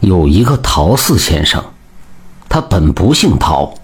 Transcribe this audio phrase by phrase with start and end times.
[0.00, 1.62] 有一个陶四先生，
[2.48, 3.74] 他本不姓陶，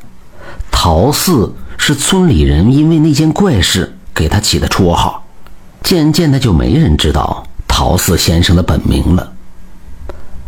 [0.71, 5.25] 陶四是村里人因为那件怪事给他起的绰号。
[5.83, 9.32] 渐渐的，就没人知道陶四先生的本名了。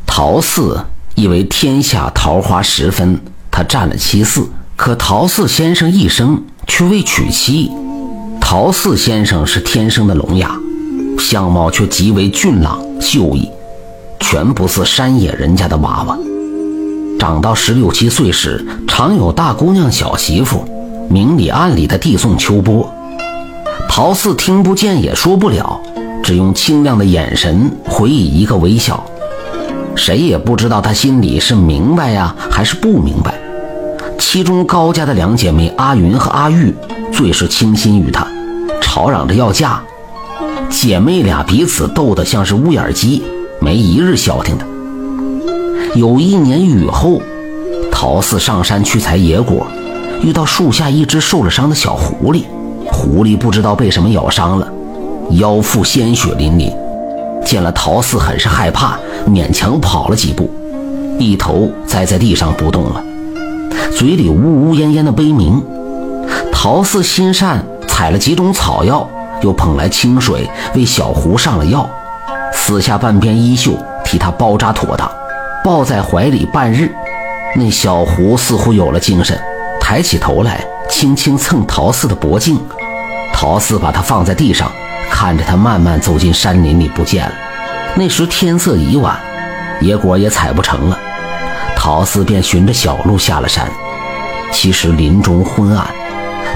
[0.06, 4.48] 陶四以为天下桃花十分，他占了其四。
[4.74, 7.70] 可陶四先生一生却未娶妻。
[8.40, 10.56] 陶四先生是天生的聋哑，
[11.18, 13.50] 相貌却极为俊朗秀逸。
[14.20, 16.18] 全不似山野人家的娃娃。
[17.18, 20.64] 长到十六七岁时，常有大姑娘、小媳妇
[21.10, 22.92] 明里暗里的递送秋波。
[23.88, 25.80] 陶四听不见也说不了，
[26.22, 29.02] 只用清亮的眼神回以一个微笑。
[29.96, 33.34] 谁也不知道他心里是明白呀，还是不明白。
[34.18, 36.72] 其中高家的两姐妹阿云和阿玉
[37.12, 38.24] 最是倾心于他，
[38.80, 39.82] 吵嚷着要嫁。
[40.70, 43.24] 姐妹俩彼此斗得像是乌眼鸡。
[43.60, 44.64] 没一日消停的。
[45.94, 47.20] 有一年雨后，
[47.90, 49.66] 陶四上山去采野果，
[50.22, 52.44] 遇到树下一只受了伤的小狐狸。
[52.90, 54.68] 狐狸不知道被什么咬伤了，
[55.32, 56.72] 腰腹鲜血淋淋。
[57.44, 60.50] 见了陶四，很是害怕，勉强跑了几步，
[61.18, 63.02] 一头栽在地上不动了，
[63.96, 65.62] 嘴里呜呜咽咽的悲鸣。
[66.52, 69.08] 陶四心善，采了几种草药，
[69.42, 71.88] 又捧来清水为小狐上了药。
[72.68, 75.10] 撕下半边衣袖，替他包扎妥当，
[75.64, 76.94] 抱在怀里半日，
[77.56, 79.40] 那小狐似乎有了精神，
[79.80, 82.60] 抬起头来，轻轻蹭陶四的脖颈。
[83.32, 84.70] 陶四把他放在地上，
[85.10, 87.32] 看着他慢慢走进山林里不见了。
[87.94, 89.18] 那时天色已晚，
[89.80, 90.98] 野果也采不成了，
[91.74, 93.66] 陶四便循着小路下了山。
[94.52, 95.86] 其实林中昏暗，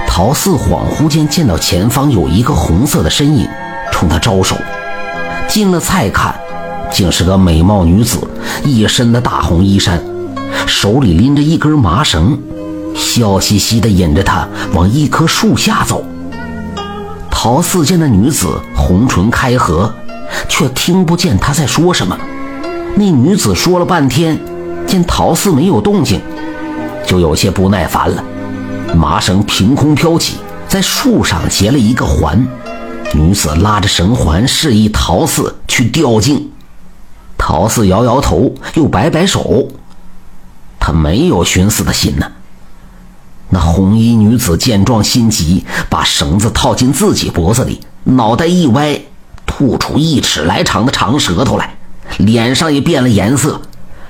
[0.07, 3.49] 陶四恍惚间见到前方有一个红色的身影，
[3.91, 4.55] 冲他招手。
[5.53, 6.33] 进了菜看，
[6.91, 8.17] 竟是个美貌女子，
[8.65, 10.03] 一身的大红衣衫，
[10.65, 12.35] 手里拎着一根麻绳，
[12.95, 16.03] 笑嘻嘻地引着他往一棵树下走。
[17.29, 19.93] 陶四见那女子红唇开合，
[20.49, 22.17] 却听不见她在说什么。
[22.95, 24.39] 那女子说了半天，
[24.87, 26.19] 见陶四没有动静，
[27.05, 28.23] 就有些不耐烦了。
[28.95, 30.37] 麻绳凭空飘起，
[30.67, 32.43] 在树上结了一个环。
[33.13, 36.51] 女子拉着绳环，示意陶四去吊颈。
[37.37, 39.67] 陶四摇摇头，又摆摆手，
[40.79, 42.31] 他没有寻死的心呢。
[43.49, 48.99] 那红衣女子见状心急，把绳子套进自己脖子里，脑袋一歪，
[49.45, 51.75] 吐出一尺来长的长舌头来，
[52.17, 53.61] 脸上也变了颜色，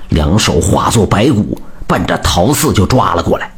[0.08, 3.52] 两手化作白骨，奔着陶四就抓了过来。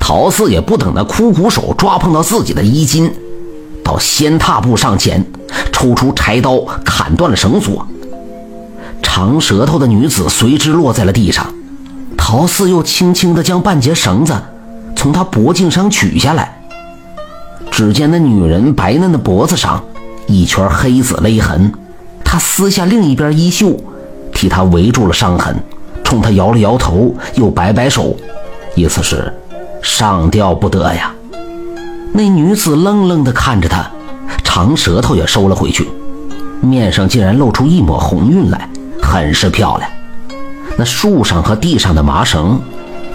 [0.00, 3.14] 陶四也不等那枯骨手抓碰到自己的衣襟。
[3.84, 5.24] 到先踏步上前，
[5.70, 7.86] 抽出柴刀砍断了绳索。
[9.02, 11.46] 长舌头的女子随之落在了地上。
[12.16, 14.34] 陶四又轻轻地将半截绳子
[14.96, 16.60] 从她脖颈上取下来。
[17.70, 19.84] 只见那女人白嫩的脖子上
[20.26, 21.70] 一圈黑紫勒痕。
[22.24, 23.78] 他撕下另一边衣袖，
[24.32, 25.54] 替她围住了伤痕，
[26.02, 28.16] 冲她摇了摇头，又摆摆手，
[28.74, 29.32] 意思是
[29.80, 31.13] 上吊不得呀。
[32.16, 33.90] 那女子愣愣地看着他，
[34.44, 35.88] 长舌头也收了回去，
[36.60, 38.68] 面上竟然露出一抹红晕来，
[39.02, 39.90] 很是漂亮。
[40.78, 42.60] 那树上和地上的麻绳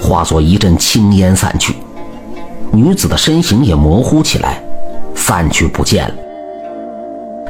[0.02, 1.76] 化作一阵青烟散去，
[2.74, 4.62] 女子的身形也模糊起来，
[5.16, 6.16] 散去不见了。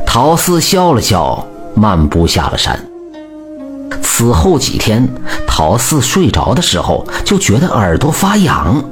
[0.06, 1.44] 陶四笑了笑，
[1.74, 2.80] 漫步下了山。
[4.04, 5.09] 此后几天，
[5.48, 8.84] 陶四睡着的时候就觉得耳朵发痒，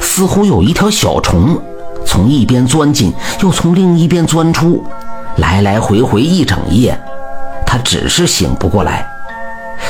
[0.00, 1.60] 似乎有一条小虫。
[2.06, 4.84] 从一边钻进，又从另一边钻出，
[5.36, 6.98] 来来回回一整夜，
[7.66, 9.06] 他只是醒不过来。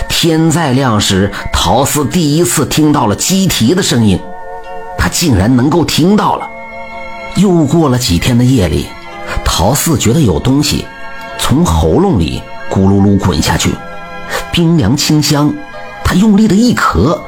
[0.09, 4.19] 天再亮时，陶四第一次听到了鸡啼的声音，
[4.97, 6.49] 他竟然能够听到了。
[7.37, 8.87] 又过了几天的夜里，
[9.45, 10.87] 陶四觉得有东西
[11.39, 13.71] 从喉咙里咕噜噜滚下去，
[14.51, 15.53] 冰凉清香。
[16.03, 17.19] 他用力的一咳，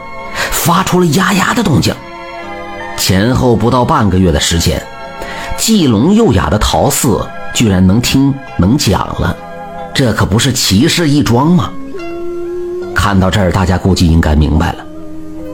[0.52, 1.94] 发出了呀呀的动静。
[2.96, 4.82] 前后不到半个月的时间，
[5.56, 7.20] 既聋又哑的陶四
[7.54, 9.36] 居然能听能讲了，
[9.94, 11.70] 这可不是奇事一桩吗？
[12.94, 14.84] 看到这儿，大家估计应该明白了：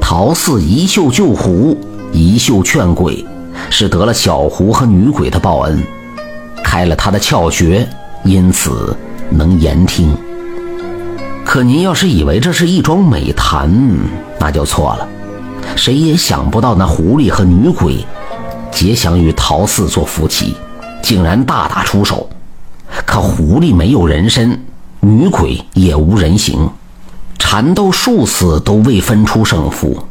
[0.00, 1.76] 陶四一袖救狐，
[2.12, 3.24] 一袖劝鬼，
[3.68, 5.82] 是得了小狐和女鬼的报恩，
[6.64, 7.86] 开了他的窍穴，
[8.24, 8.96] 因此
[9.28, 10.16] 能言听。
[11.44, 13.70] 可您要是以为这是一桩美谈，
[14.40, 15.06] 那就错了。
[15.76, 18.04] 谁也想不到，那狐狸和女鬼
[18.70, 20.54] 结想与陶四做夫妻，
[21.02, 22.28] 竟然大打出手。
[23.06, 24.64] 可狐狸没有人身，
[25.00, 26.68] 女鬼也无人形，
[27.38, 30.04] 缠斗数次都未分出胜负，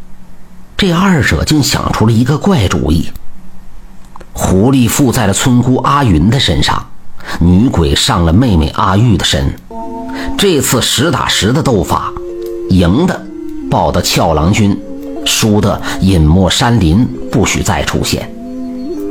[0.76, 3.10] 这二者竟想出了一个怪主意。
[4.34, 6.88] 狐狸附在了村姑阿云的身上，
[7.40, 9.54] 女鬼上了妹妹阿玉的身。
[10.38, 12.12] 这次实打实的斗法，
[12.70, 13.22] 赢的
[13.70, 14.78] 抱的俏郎君，
[15.42, 18.30] 输的隐没山林，不许再出现。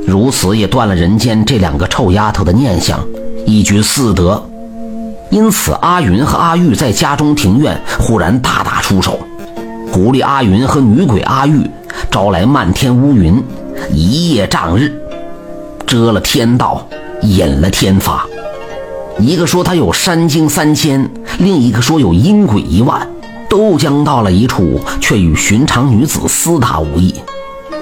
[0.06, 3.04] 如此也断了人间这两个臭丫头的念想，
[3.44, 4.40] 一举四得。
[5.30, 9.18] 因此，阿云和阿玉在家中庭院忽然大打出手。
[9.92, 11.68] 狐狸阿云和女鬼阿玉
[12.08, 13.42] 招来漫天乌云，
[13.92, 14.92] 一夜障日，
[15.84, 16.86] 遮了天道，
[17.22, 18.24] 引了天法。
[19.18, 21.10] 一个说他有山精三千，
[21.40, 23.04] 另一个说有阴鬼一万，
[23.50, 27.12] 都将到了一处，却与寻常女子厮打无异，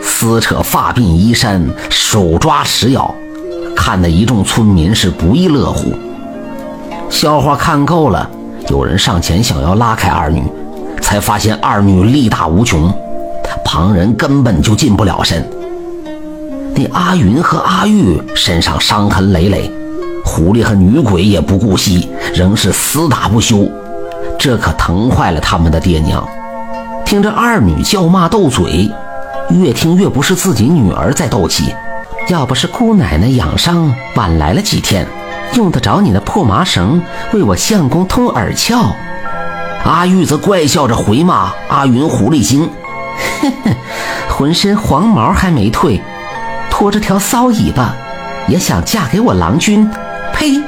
[0.03, 3.15] 撕扯发鬓衣衫，手抓石咬，
[3.76, 5.93] 看得一众村民是不亦乐乎。
[7.11, 8.29] 笑话看够了，
[8.70, 10.43] 有人上前想要拉开二女，
[11.03, 12.91] 才发现二女力大无穷，
[13.62, 15.47] 旁人根本就近不了身。
[16.75, 19.71] 那阿云和阿玉身上伤痕累累，
[20.25, 23.69] 狐狸和女鬼也不顾惜，仍是厮打不休，
[24.38, 26.26] 这可疼坏了他们的爹娘。
[27.05, 28.90] 听着二女叫骂斗嘴，
[29.50, 31.75] 越听越不是自己女儿在斗气，
[32.29, 35.06] 要不是姑奶奶养伤晚来了几天。
[35.55, 37.02] 用得着你那破麻绳
[37.32, 38.93] 为我相公通耳窍？
[39.82, 42.69] 阿玉则怪笑着回骂阿云狐狸精
[43.40, 43.75] ：“哼哼，
[44.29, 46.00] 浑身黄毛还没退，
[46.70, 47.94] 拖着条骚尾巴，
[48.46, 49.90] 也想嫁给我郎君？
[50.35, 50.61] 呸！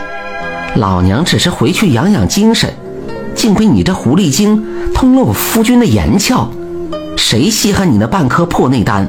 [0.77, 2.70] 老娘只是回去养养精神，
[3.41, 6.47] 幸亏你这狐狸精通了我夫君的言窍，
[7.17, 9.09] 谁稀罕你那半颗破内丹？”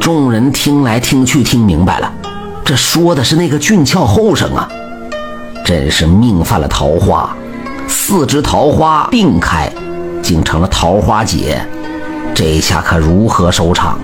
[0.00, 2.10] 众人听来听去听明白了，
[2.64, 4.66] 这说的是那个俊俏后生啊。
[5.62, 7.36] 真是命犯了桃花，
[7.86, 9.70] 四枝桃花并开，
[10.22, 11.60] 竟成了桃花劫。
[12.34, 13.98] 这下可如何收场？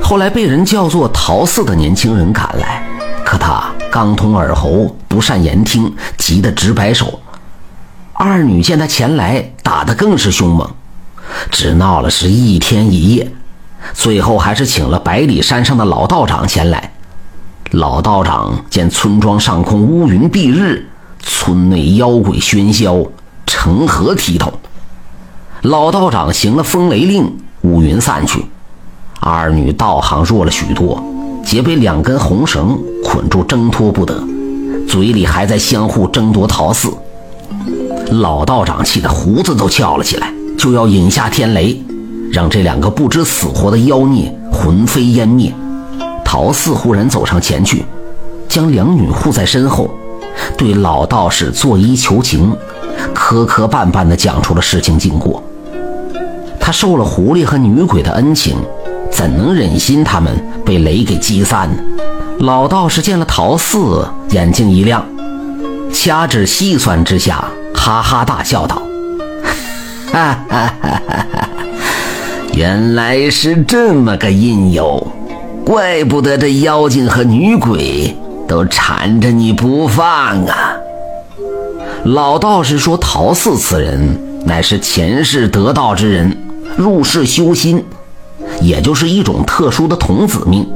[0.00, 2.82] 后来被人叫做陶四的年轻人赶来，
[3.22, 7.20] 可他刚通耳喉，不善言听，急得直摆手。
[8.20, 10.68] 二女见他前来，打得更是凶猛，
[11.52, 13.30] 只闹了是一天一夜，
[13.94, 16.94] 最后还是请了百里山上的老道长前来。
[17.70, 20.88] 老道长见村庄上空乌云蔽日，
[21.20, 23.06] 村内妖鬼喧嚣，
[23.46, 24.52] 成何体统？
[25.62, 28.44] 老道长行了风雷令，乌云散去，
[29.20, 31.00] 二女道行弱了许多，
[31.44, 34.20] 皆被两根红绳捆住，挣脱不得，
[34.88, 36.92] 嘴里还在相互争夺桃四。
[38.10, 41.78] 老道长气得胡子都翘了起来，就要引下天雷，
[42.32, 45.52] 让这两个不知死活的妖孽魂飞烟灭。
[46.24, 47.84] 陶四忽然走上前去，
[48.48, 49.90] 将两女护在身后，
[50.56, 52.54] 对老道士作揖求情，
[53.14, 55.42] 磕磕绊绊地讲出了事情经过。
[56.58, 58.56] 他受了狐狸和女鬼的恩情，
[59.10, 60.34] 怎能忍心他们
[60.64, 61.78] 被雷给击散呢？
[62.40, 65.04] 老道士见了陶四，眼睛一亮，
[65.92, 67.42] 掐指细算之下，
[67.78, 68.82] 哈哈大笑道
[70.12, 71.48] ：“哈哈哈哈哈！
[72.52, 75.06] 原来是这么个因由。”
[75.64, 78.16] 怪不得这妖精和女鬼
[78.48, 80.74] 都缠着你不放啊！
[82.04, 86.36] 老道士说：“陶四此人乃是前世得道之人，
[86.76, 87.84] 入世修心，
[88.62, 90.66] 也就是一种特殊的童子命，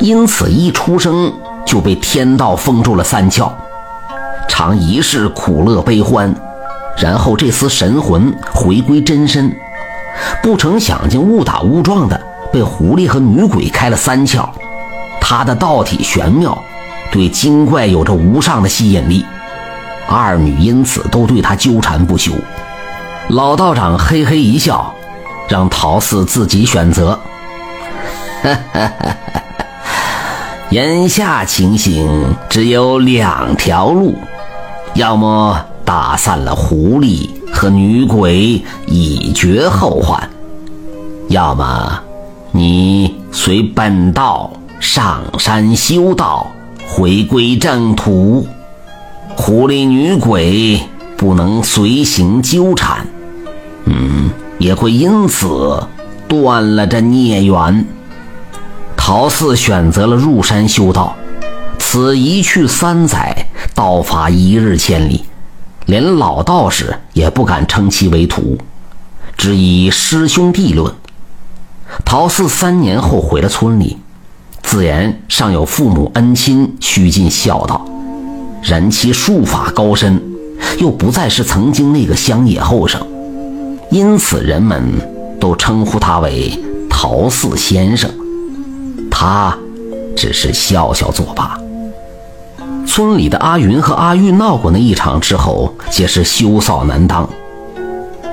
[0.00, 1.32] 因此一出生
[1.66, 3.50] 就被天道封住了三窍，
[4.50, 6.34] 尝一世苦乐悲欢，
[6.98, 9.56] 然后这丝神魂回归真身，
[10.42, 12.20] 不成想竟误打误撞的。”
[12.52, 14.44] 被狐狸和女鬼开了三窍，
[15.20, 16.60] 他的道体玄妙，
[17.12, 19.24] 对精怪有着无上的吸引力。
[20.08, 22.32] 二女因此都对他纠缠不休。
[23.28, 24.92] 老道长嘿嘿一笑，
[25.48, 27.16] 让陶四自己选择。
[30.70, 34.18] 眼下情形只有两条路：
[34.94, 40.18] 要么打散了狐狸和女鬼，以绝后患；
[41.28, 42.00] 要么……
[42.52, 46.48] 你随本道上山修道，
[46.84, 48.44] 回归正途。
[49.36, 50.82] 狐狸女鬼
[51.16, 53.06] 不能随行纠缠，
[53.84, 55.80] 嗯，也会因此
[56.26, 57.86] 断了这孽缘。
[58.96, 61.14] 陶四选择了入山修道，
[61.78, 63.39] 此一去三载，
[63.80, 65.24] 道法一日千里，
[65.86, 68.58] 连老道士也不敢称其为徒，
[69.38, 70.94] 只以师兄弟论。
[72.04, 73.96] 陶四三年后回了村里，
[74.62, 77.82] 自言尚有父母恩亲须尽孝道，
[78.62, 80.20] 然其术法高深，
[80.78, 83.00] 又不再是曾经那个乡野后生，
[83.90, 84.92] 因此人们
[85.40, 86.52] 都称呼他为
[86.90, 88.10] 陶四先生。
[89.10, 89.56] 他
[90.14, 91.58] 只是笑笑作罢。
[92.92, 97.26] 村里的阿云和阿玉闹过那一场之后，皆是羞臊难当。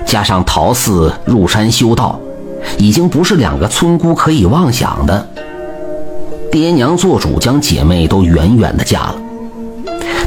[0.04, 2.20] 加上陶四入山修道，
[2.80, 5.28] 已经不是两个村姑可以妄想的。
[6.52, 9.16] 爹娘做主将姐妹都远远的嫁了。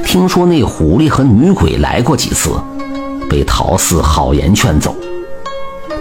[0.05, 2.51] 听说那狐狸和女鬼来过几次，
[3.29, 4.95] 被陶四好言劝走。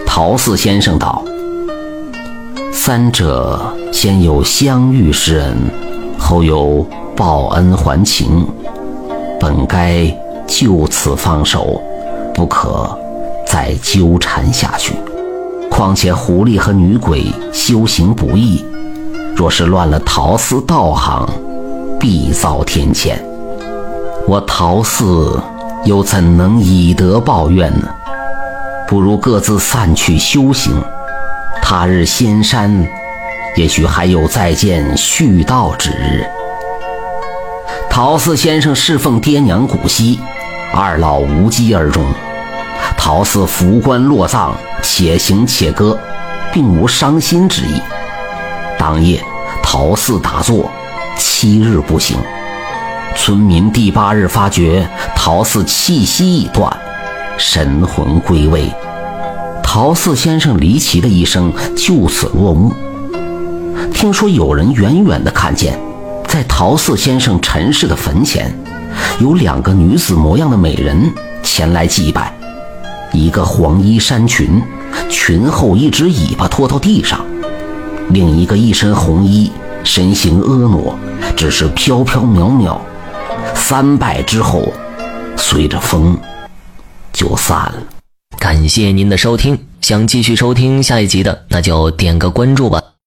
[0.06, 1.24] 陶四先生道
[2.70, 5.56] ：“三者先有相遇之恩，
[6.30, 8.46] 后有报恩还情，
[9.40, 10.06] 本该
[10.46, 11.82] 就此放手，
[12.32, 12.96] 不可
[13.44, 14.94] 再纠缠下去。
[15.68, 18.64] 况且狐狸和女鬼修行不易。”
[19.34, 21.28] 若是乱了陶寺道行，
[21.98, 23.14] 必遭天谴。
[24.28, 25.42] 我陶寺
[25.84, 27.88] 又怎能以德报怨呢？
[28.86, 30.72] 不如各自散去修行，
[31.60, 32.86] 他日仙山，
[33.56, 36.24] 也许还有再见续道之日。
[37.88, 40.20] 陶四先生侍奉爹娘古稀，
[40.72, 42.04] 二老无疾而终。
[42.96, 44.52] 陶四扶棺落葬，
[44.82, 45.98] 且行且歌，
[46.52, 47.80] 并无伤心之意。
[48.78, 49.22] 当夜。
[49.62, 50.68] 陶寺打坐
[51.16, 52.16] 七日不行，
[53.14, 56.76] 村民第八日发觉陶寺气息已断，
[57.38, 58.68] 神魂归位，
[59.62, 62.74] 陶寺先生离奇的一生就此落幕。
[63.92, 65.78] 听说有人远远的看见，
[66.26, 68.52] 在陶寺先生陈氏的坟前，
[69.20, 72.32] 有两个女子模样的美人前来祭拜，
[73.12, 74.62] 一个黄衣衫裙，
[75.08, 77.20] 裙后一只尾巴拖到地上。
[78.10, 79.52] 另一个一身红衣，
[79.84, 80.94] 身形婀娜，
[81.36, 82.78] 只是飘飘渺渺。
[83.54, 84.72] 三拜之后，
[85.36, 86.16] 随着风
[87.12, 87.74] 就散了。
[88.38, 92.82] 感谢您的收听，想继续收听下一集的，那就点个关注吧。